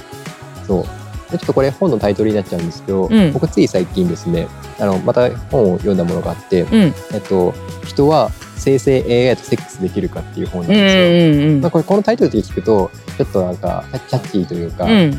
[0.67, 0.98] そう
[1.31, 3.33] でちょっとこれ本のタイトルになっちゃうんですけど、うん。
[3.33, 6.95] 僕つい最近ですねあのまた本を読んだものがあって、うん。
[7.13, 11.61] えっと、人は生成 AI とセックスできるかっていう本なんうんですよ。
[11.61, 15.11] まあ、これこのタイトルで聞くとちょっとなんかキャッチーというか、うん。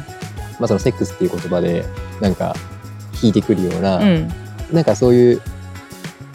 [0.60, 1.86] まあ、そのセックスっていう言葉で
[2.22, 2.56] なんか
[3.22, 4.30] 引いてくるような、うん。
[4.72, 5.42] なんかそういう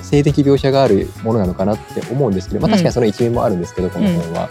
[0.02, 2.72] 性的描写があるものなのかなって思うんですけど、まあ、うん。
[2.72, 4.48] 確かにその一面もあるんですけど、この本は。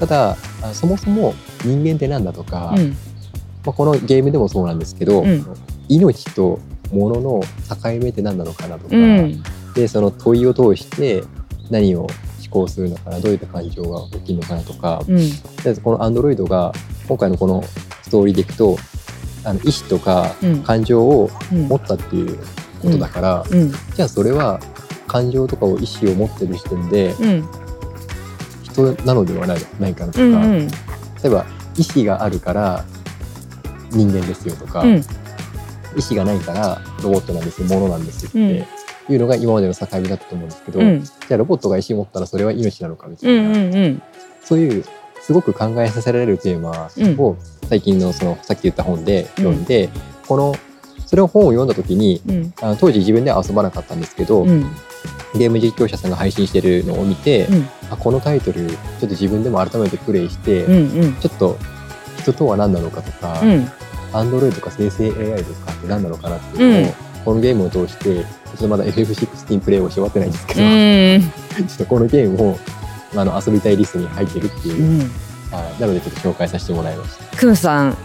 [0.00, 2.96] ただあそもそも人間って何だとか、うん
[3.66, 5.44] まあ、このゲームでもそうなんですけど、うん。
[5.88, 6.60] 命と
[6.92, 9.42] 物の境目って何なのかなとか、うん。
[9.74, 11.22] でその問いを通して
[11.70, 12.08] 何を思
[12.50, 15.16] 考するのかなどういった感情が起きるのかなとか、うん。
[15.62, 16.72] でこのアンドロイドが
[17.08, 17.62] 今回のこの
[18.02, 18.76] ストーリーでいくと
[19.44, 20.62] あの意思とかうん。
[20.62, 21.62] 感情をうん。
[21.68, 22.38] 持ったっていう
[22.80, 23.72] ことだから、うん。
[23.72, 24.60] じゃあそれは
[25.08, 27.48] 感情とかを意思を持ってる時点でうん。
[28.62, 30.68] 人なのではないないかなとか、うんうん。
[30.68, 30.74] 例
[31.24, 32.84] えば意思があるから
[33.90, 34.96] 人間ですよとか、うん。
[34.96, 35.00] 意
[36.08, 39.12] 思がないからロボットなんですよ物なんですよって、うん。
[39.12, 41.02] いうのが今までの境目だったと思うんですけど、うん。
[41.02, 44.02] じゃあロボットが意思を持ったらそれは命なのかみたういな、んうんうん。
[44.42, 44.84] そういう
[45.20, 46.90] すごく考えさせられるテーマ
[47.22, 47.36] を
[47.68, 49.88] 最近のそのさっき言った本で読んで、
[50.28, 50.54] この
[51.06, 52.54] それを本を読んだ時にうん。
[52.60, 54.66] あの当時自分では遊ばなかったんですけど、うん。
[55.34, 57.68] ゲーム実況者さんが配信してるのを見て、うん。
[57.90, 61.14] あこのタイトルちょっと自分でも改めてプレイして、うんうん。
[61.16, 61.56] ちょっと
[62.26, 63.70] 人とは何なのかとか、うん。
[64.12, 66.94] アンドロイドとか生成 AI とかって何なのかなっていうのを、うん。
[67.24, 68.22] このゲームを通してちょ
[68.54, 71.68] っとまだ FF16 プレイをし終わってないんですけど、うん。
[71.68, 72.58] ちょっとこのゲームを
[73.14, 74.82] あの遊びたいリストに入ってるっていう。
[74.82, 75.10] う、ん。
[75.52, 75.80] はい。
[75.80, 77.36] なのでちょっと紹介させてもらいました。
[77.36, 77.96] クムさん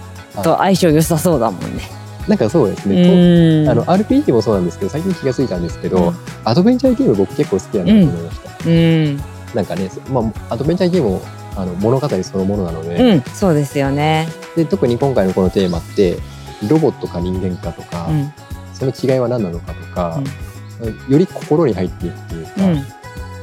[0.43, 1.84] と相性良さそうだもんね。
[2.27, 6.15] なんかそうですうね、あの RPG もそうなんですけど最近気がついたんですけど、うん。
[6.45, 8.69] アドベンチャーゲーム僕結構好きだなと思いました。
[8.69, 9.17] うん。
[9.55, 11.21] なんかね、まあ、アドベンチャーゲームも
[11.56, 14.28] あの物語そのものなので,、うんそうですよね。
[14.56, 16.18] で特に今回のこのテーマって
[16.68, 18.34] ロボットか人間かとか、うん。
[18.74, 20.22] その違いは何なのかとか、
[21.08, 22.86] より心に入っていくというか、うん。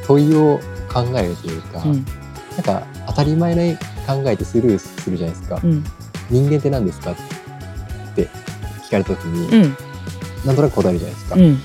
[0.06, 0.60] 問いを
[0.92, 1.92] 考えるというか、うん。
[1.94, 5.84] なんか当たり前な考えてスルーするじゃないですか、うん。
[6.30, 7.14] 人間って何ですかっ
[8.14, 8.28] て
[8.84, 9.76] 聞かれた時に、うん。
[10.44, 11.60] なんとなく答えるじゃないですか、うん。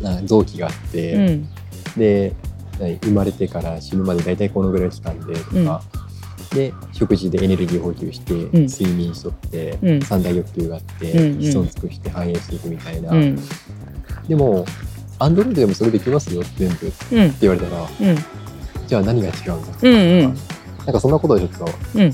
[0.00, 1.48] な臓器があって、うん。
[1.96, 5.82] で何生まれてから死ぬまで大体このぐらいの期間でとか、
[6.54, 8.66] で食事でエネルギー補給して、ん。
[8.66, 10.00] 睡眠しとって、うん。
[10.02, 11.42] 三大欲求があって、うんうん。
[11.42, 13.38] 子孫尽くして繁栄していくみたいな、うん。
[14.28, 14.64] でも
[15.18, 17.34] アンドロイドでもそれできますよ全部ってうん。
[17.40, 17.82] 言われたら。
[17.82, 18.16] うん。
[18.86, 20.34] じゃあ何が違うんだうんうん。
[20.84, 22.12] なんかそんなことをちょっとうん。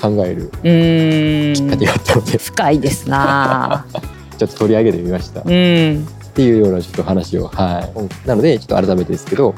[0.00, 1.54] 考えるうん。
[1.54, 3.86] きっかけがあったので、深いですな。
[4.36, 5.48] ちょっと取り上げてみました、うっん
[6.34, 7.90] ていうようなちょっと話をは
[8.24, 8.28] い。
[8.28, 9.54] なのでちょっと改めてですけど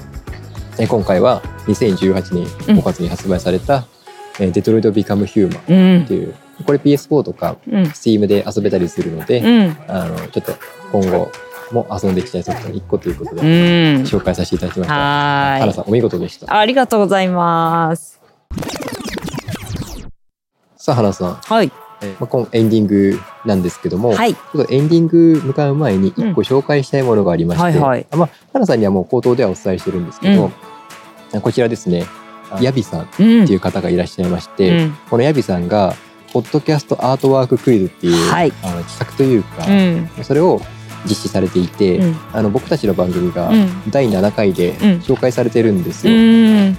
[0.79, 3.85] え今回は2018年5月に発売された
[4.39, 5.65] 「えデトロイト・ビカム・ヒューマン」
[5.97, 6.05] うん。
[6.05, 7.83] っていうこれ PS4 とかうん。
[7.85, 9.77] Steam で遊べたりするので、うん。
[9.89, 10.53] あのちょっと
[10.93, 11.31] 今後
[11.73, 13.47] も遊んでいきたいソフトの1個ということでうん。
[14.05, 14.95] 紹介させていただきました。
[15.61, 16.57] 原さんお見事でした。
[16.57, 18.21] ありがとうございます。
[20.77, 24.35] さあ原さん、はいえーまあ、今エンディングなんですけども、はい。
[24.35, 28.07] ちょっとエンディング向かう前に1個紹介したいものがありまして、はいはい。
[28.11, 30.51] あまあ、原さんにはもう口頭ではお伝えしてるんですけど、
[31.41, 32.07] こちらですね
[32.61, 34.97] ヤビさんっうんていう方がいらっしゃいまして、うん。
[35.11, 35.95] このヤビさんが
[36.33, 38.53] ポッドキャストアートワーククイズっていう、はい。
[38.63, 40.25] あの企画というか、うん。
[40.25, 40.61] それを
[41.05, 42.17] 実施されていて、うん。
[42.33, 43.91] あの僕たちの番組がうん。
[43.91, 44.75] 第7回でん。
[45.01, 46.17] 紹介されてるんですうよ。
[46.17, 46.77] ん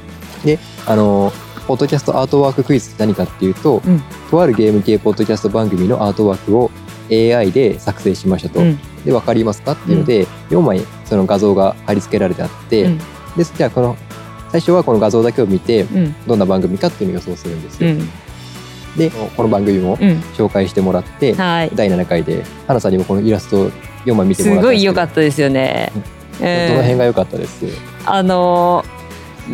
[0.88, 1.34] あの
[1.70, 4.02] ポッドキャストアートワーククイズって何かっていうと、うん。
[4.32, 6.72] とあるゲーム系ポッドキャスト番組のアートワークを
[7.12, 8.60] AI で作成しましたと。
[8.60, 8.80] うん。
[9.06, 12.98] で分かりますかっていうので、4枚その画像が貼り付けられてあって、うん。
[13.38, 13.96] でじゃあこの
[14.52, 16.16] 最初はこの画像だけを見てうん。
[16.26, 17.92] どんな番組かっていうのを予想するんですよ。
[17.92, 18.10] うん。
[18.98, 20.10] でこの番組もうん。
[20.34, 21.72] 紹介してもらって、はい。
[21.76, 23.70] 第7回で花さんにもこのイラスト
[24.06, 24.86] 4枚見てもらったんですけど。
[24.86, 25.92] 良かったですよね。
[26.40, 27.66] どの辺が良かったです、
[28.06, 29.00] あのー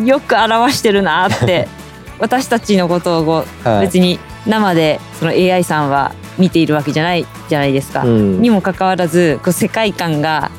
[0.03, 1.67] よく表してるなって
[2.19, 3.45] 私たちのことを
[3.81, 8.03] 別に生でその AI さんは見ているわけじゃないじゃないですか。
[8.03, 8.41] うん。
[8.41, 10.51] にもかかわらずこう世界観が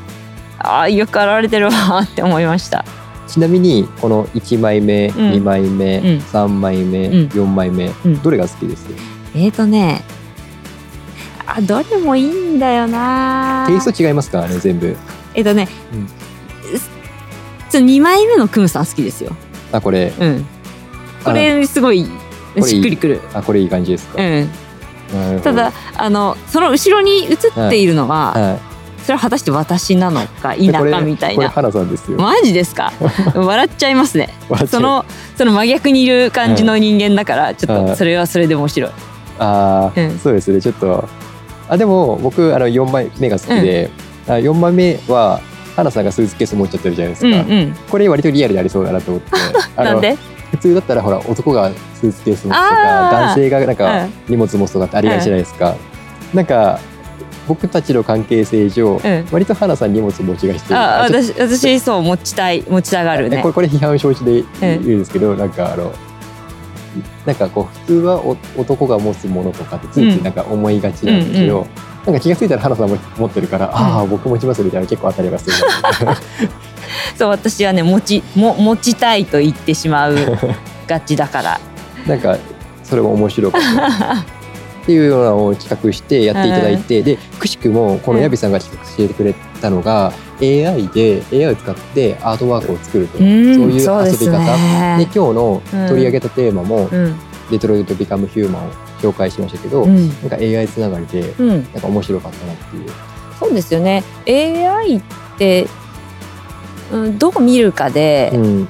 [0.58, 2.84] あーよく表れてるわって思いました。
[3.26, 5.10] ちなみにこの1枚目、ん。
[5.10, 6.04] 2枚目、うん。
[6.18, 7.28] 3枚目、うん。
[7.28, 8.22] 4枚目、うん。
[8.22, 8.86] どれが好きです？
[9.34, 10.02] えーとね
[11.46, 14.96] あどれもいいんだよなテイスト違いますからね全部。
[15.34, 16.06] えっとね、うん。
[17.70, 19.36] ちょ2枚目のクムさん好きですよ。
[19.72, 20.12] あこれ。
[20.18, 20.46] うん
[21.26, 23.20] これすごいしっくりくる。
[23.34, 25.40] あこれいい感じですか、うん。
[25.42, 27.38] ただあのその後ろに映っ
[27.70, 28.76] ているのは、はい。
[29.02, 31.36] それは果たして私なのか否かみたいな。
[31.36, 32.18] これ花さんですよ。
[32.18, 32.92] マジですか？
[33.36, 34.34] 笑っちゃいますね。
[34.66, 34.80] そう。
[34.80, 35.04] の
[35.36, 37.86] その真逆にいる感じの人間だから、ちょっはい。
[37.86, 38.90] とそれはそれで面白い、
[39.38, 40.18] ああ、うん。
[40.18, 41.08] そうですねちょっと。
[41.68, 43.90] あでも僕あの4枚目が好きで、
[44.26, 45.40] あ4枚目は
[45.76, 47.76] 花さんがスーツケース持っちゃってるじゃないですか、うんうん。
[47.88, 49.30] これ割とリアルでありそうだなと思って。
[49.84, 50.16] なんで？
[50.56, 54.12] 普通だったらほら男がスーツケース持つとか男性がなんかうん。
[54.28, 55.76] 荷物持つとかってありがちじゃないですか、
[56.34, 56.80] なんか
[57.46, 59.26] 僕たちの関係性上、うん。
[59.30, 63.36] 割と花さん荷物持ちがしてるあ私私そう持ちたい持ちたがるね。
[63.36, 64.98] とこれこれ批判承知で言うん。
[64.98, 65.92] ですけど、なんかあの
[67.24, 71.66] なんかこう普通はお男が持つものとかってついついなんか思いがちなんですけど、うん
[72.06, 75.56] なんか気が付いたら花さんも持ってるから、ああ僕持ちますみたいな結構当たりがする。
[77.18, 80.16] そう私はね持ちも持ちたいと言ってしまう
[80.86, 81.60] ガチだから。
[82.06, 82.38] なんか
[82.84, 84.24] それも面白かったっ
[84.86, 94.38] ていうようなのを企画してやっていただいて、でくしくもこのヤビさんが企画してくれたのが、AI で AI を使ってアートワークを作ると、うんそういう遊び方。
[94.38, 95.08] でね。
[95.12, 97.16] 今日の取り上げたテーマも、うん。
[97.50, 100.08] デトロイト・ビカム・ヒューマンを紹介しましたけど、うん。
[100.08, 101.48] なんか AI つながりでうん。
[101.48, 102.90] なんか面白かったなっていう。
[103.38, 104.02] そうですよね。
[104.26, 105.02] AI っ
[105.38, 105.66] て、
[106.92, 108.68] うん、どう見るかで、うん。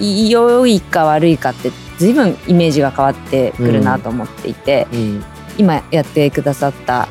[0.00, 5.24] い良いか悪いかって随分イメージが変わってくるなと思っていて、うん。
[5.56, 7.08] 今やってくださった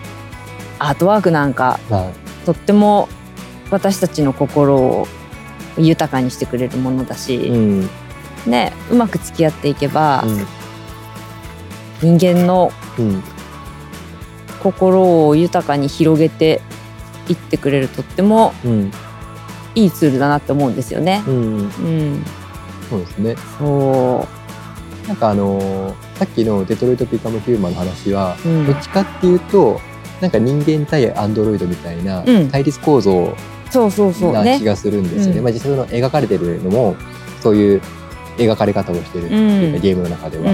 [0.79, 2.11] アートワークなんかまあ
[2.45, 3.09] とっても
[3.71, 5.07] 私たちの心を
[5.77, 7.89] 豊かにしてくれるものだし、うん。
[8.45, 10.45] ね、うまく付き合っていけば、うん
[12.01, 13.23] 人間のうん。
[14.61, 16.61] 心を豊かに広げて
[17.29, 18.91] いってくれるとってもうん。
[19.75, 21.23] いいツールだなって思うんですよね。
[21.27, 22.25] うんうん、
[22.89, 23.35] そうですね。
[23.59, 24.27] そ
[25.07, 28.65] なんかあのーさっきのデトロイト・ビカム・ヒューマンの話は、う、うん。
[28.65, 29.79] どっちかっていうと
[30.19, 32.49] なんか人間対アンドロイドみたいなうん。
[32.49, 33.35] 対立構造
[33.69, 34.33] そうそうそう。
[34.43, 34.53] ね。
[34.53, 34.65] な気。
[34.65, 35.37] がするんですよね。
[35.37, 35.43] うん。
[35.43, 36.95] まあ実際その描かれてるのも
[37.41, 37.81] そういう
[38.37, 39.27] 描かれ方をしてるう
[39.77, 39.81] ん。
[39.81, 40.51] ゲームの中では。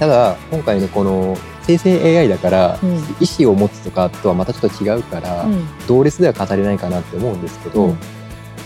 [0.00, 2.96] うんただ今回のこの生成 AI だから、うん。
[3.20, 5.68] 意思を持つとかとはまたちょっと違うから、うん。
[5.86, 7.92] 同列では語れないかなって思うんですけど、うん。
[7.92, 7.96] ま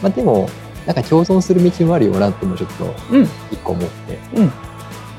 [0.05, 0.49] あでも
[0.87, 3.25] なんか共存する道もあるよなってもちょっとうん。
[3.51, 4.53] 一個思って、うん。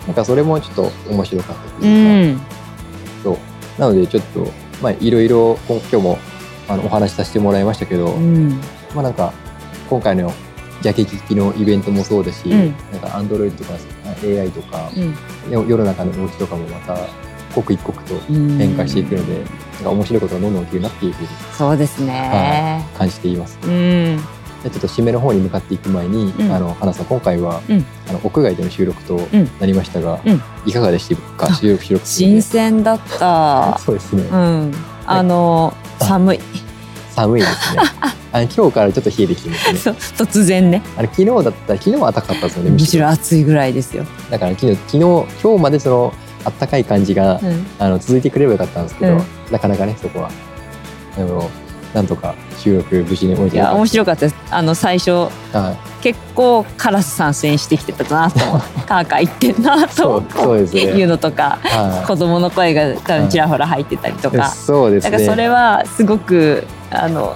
[0.08, 2.46] なんかそれもちょっと面白かったとういうか、ん。
[3.22, 3.38] そう。
[3.82, 4.48] なのでちょっと
[4.82, 6.18] まあいろいろ今今日も
[6.70, 8.52] あのお話しさせてもらいましたけど、うん。
[8.96, 9.34] まあなんか
[9.90, 10.32] 今回の
[10.82, 12.74] ジャケ聞きのイベントもそうですし、うん。
[12.94, 13.74] なんかアンドロイドとか
[14.24, 16.98] AI とか、うんよ世の中の動きとかもまた
[17.54, 19.44] 刻一刻とうん変化していくので、
[19.76, 22.86] なんか面白いことがどんどん起きるなっていうふうにそうですね。
[22.98, 23.58] 感じています。
[23.64, 24.20] うん
[24.64, 31.54] でちょっと締めの方に向かっていく前に、うんあの花さん今回は、うんあの屋外での収録とうんなりましたが、うんいかがでしたか？
[31.54, 33.78] 収録収録新鮮だった。
[33.86, 34.74] そうですね、うん。
[35.06, 36.40] あの寒い。
[37.16, 37.82] 寒いですね。
[38.32, 39.80] あの今日からちょっと冷えてきてますね。
[39.80, 39.96] そう
[40.28, 40.82] 突然ね。
[40.98, 43.08] あの昨日だったら昨日は暖かかったですよねむしろ。
[43.08, 44.06] 暑いぐらいですよ。
[44.30, 46.14] だから昨日昨日今日までその
[46.60, 47.66] 暖かい感じが、うん。
[47.80, 49.24] あの続いてくればよかったんですけど、うん。
[49.52, 50.30] なかなかねそこは。
[51.16, 51.50] でも
[51.94, 54.36] なんとか収録無事に終えていや面白かかったです。
[54.52, 55.96] あの最初はい。
[56.02, 62.06] 結構カラス参戦してきてたなと思って、 カーカー言ってんなとそうですいうねのとか、はい。
[62.06, 65.12] 子供の声が多分ちらほら入ってたりとか、そうですね。
[65.12, 67.36] だからそれはすごくあの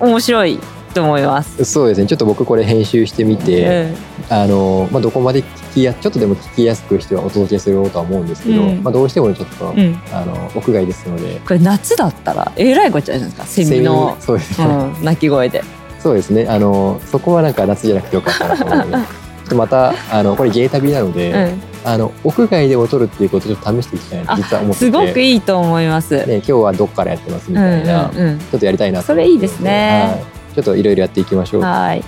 [0.00, 0.58] 面白い
[0.94, 1.64] と思います。
[1.64, 2.06] そうですね。
[2.06, 3.92] ちょっと僕これ編集してみて、
[4.30, 8.82] あのまあ、どこまで聞きやちょっとでも聞きやすくしてはお届けするとは思うんですけど、うん。
[8.82, 11.40] まあ、どうしてもちょっと、うん、うん、あの屋外ですので。
[11.40, 15.62] これ夏だったらえらいこっちゃじゃないですかセミの、そうですね、うん、鳴き声で。
[15.98, 16.46] そうですね。
[16.48, 19.06] あのそこはなんか夏じゃなくてよかったなと思うので。
[19.44, 26.26] ちょっとまたあのこれゲー旅なので、うんあの屋外でも撮るっていうことをちょっと試していきたいなと実は思っててすごくいいと思います。
[26.26, 31.62] ね、今日はどっからやってますみうんたいな、うんうんちょっとやりたいなとそれいいですねはいちょっといろいろやっていきましょう。
[31.62, 32.04] はい。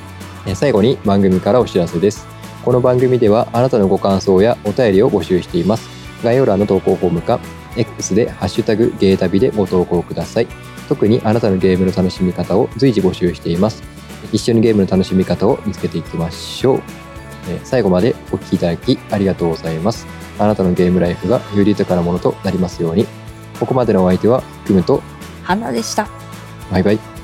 [0.46, 2.26] え最後に番組からお知らせです。
[2.64, 5.88] この番組ではあなたのご感想やお便りを募集しています。
[6.22, 7.40] 概要欄の投稿フォームか
[7.76, 10.46] X でハッシュタグゲータビでご投稿ください。
[10.88, 13.82] 特にあなたのゲームの楽しみ方を随時募集しています。
[14.32, 17.05] 一緒にゲームの楽しみ方を見つけていきましょう。
[17.48, 20.06] え最後までお聞きいただきありがとうございます。
[20.38, 23.06] あなたのゲームライフがより豊かなものとなりますように。
[23.58, 25.02] ここまでのお相手はクムと
[25.42, 26.08] 花でした。
[26.70, 27.15] バイバイ。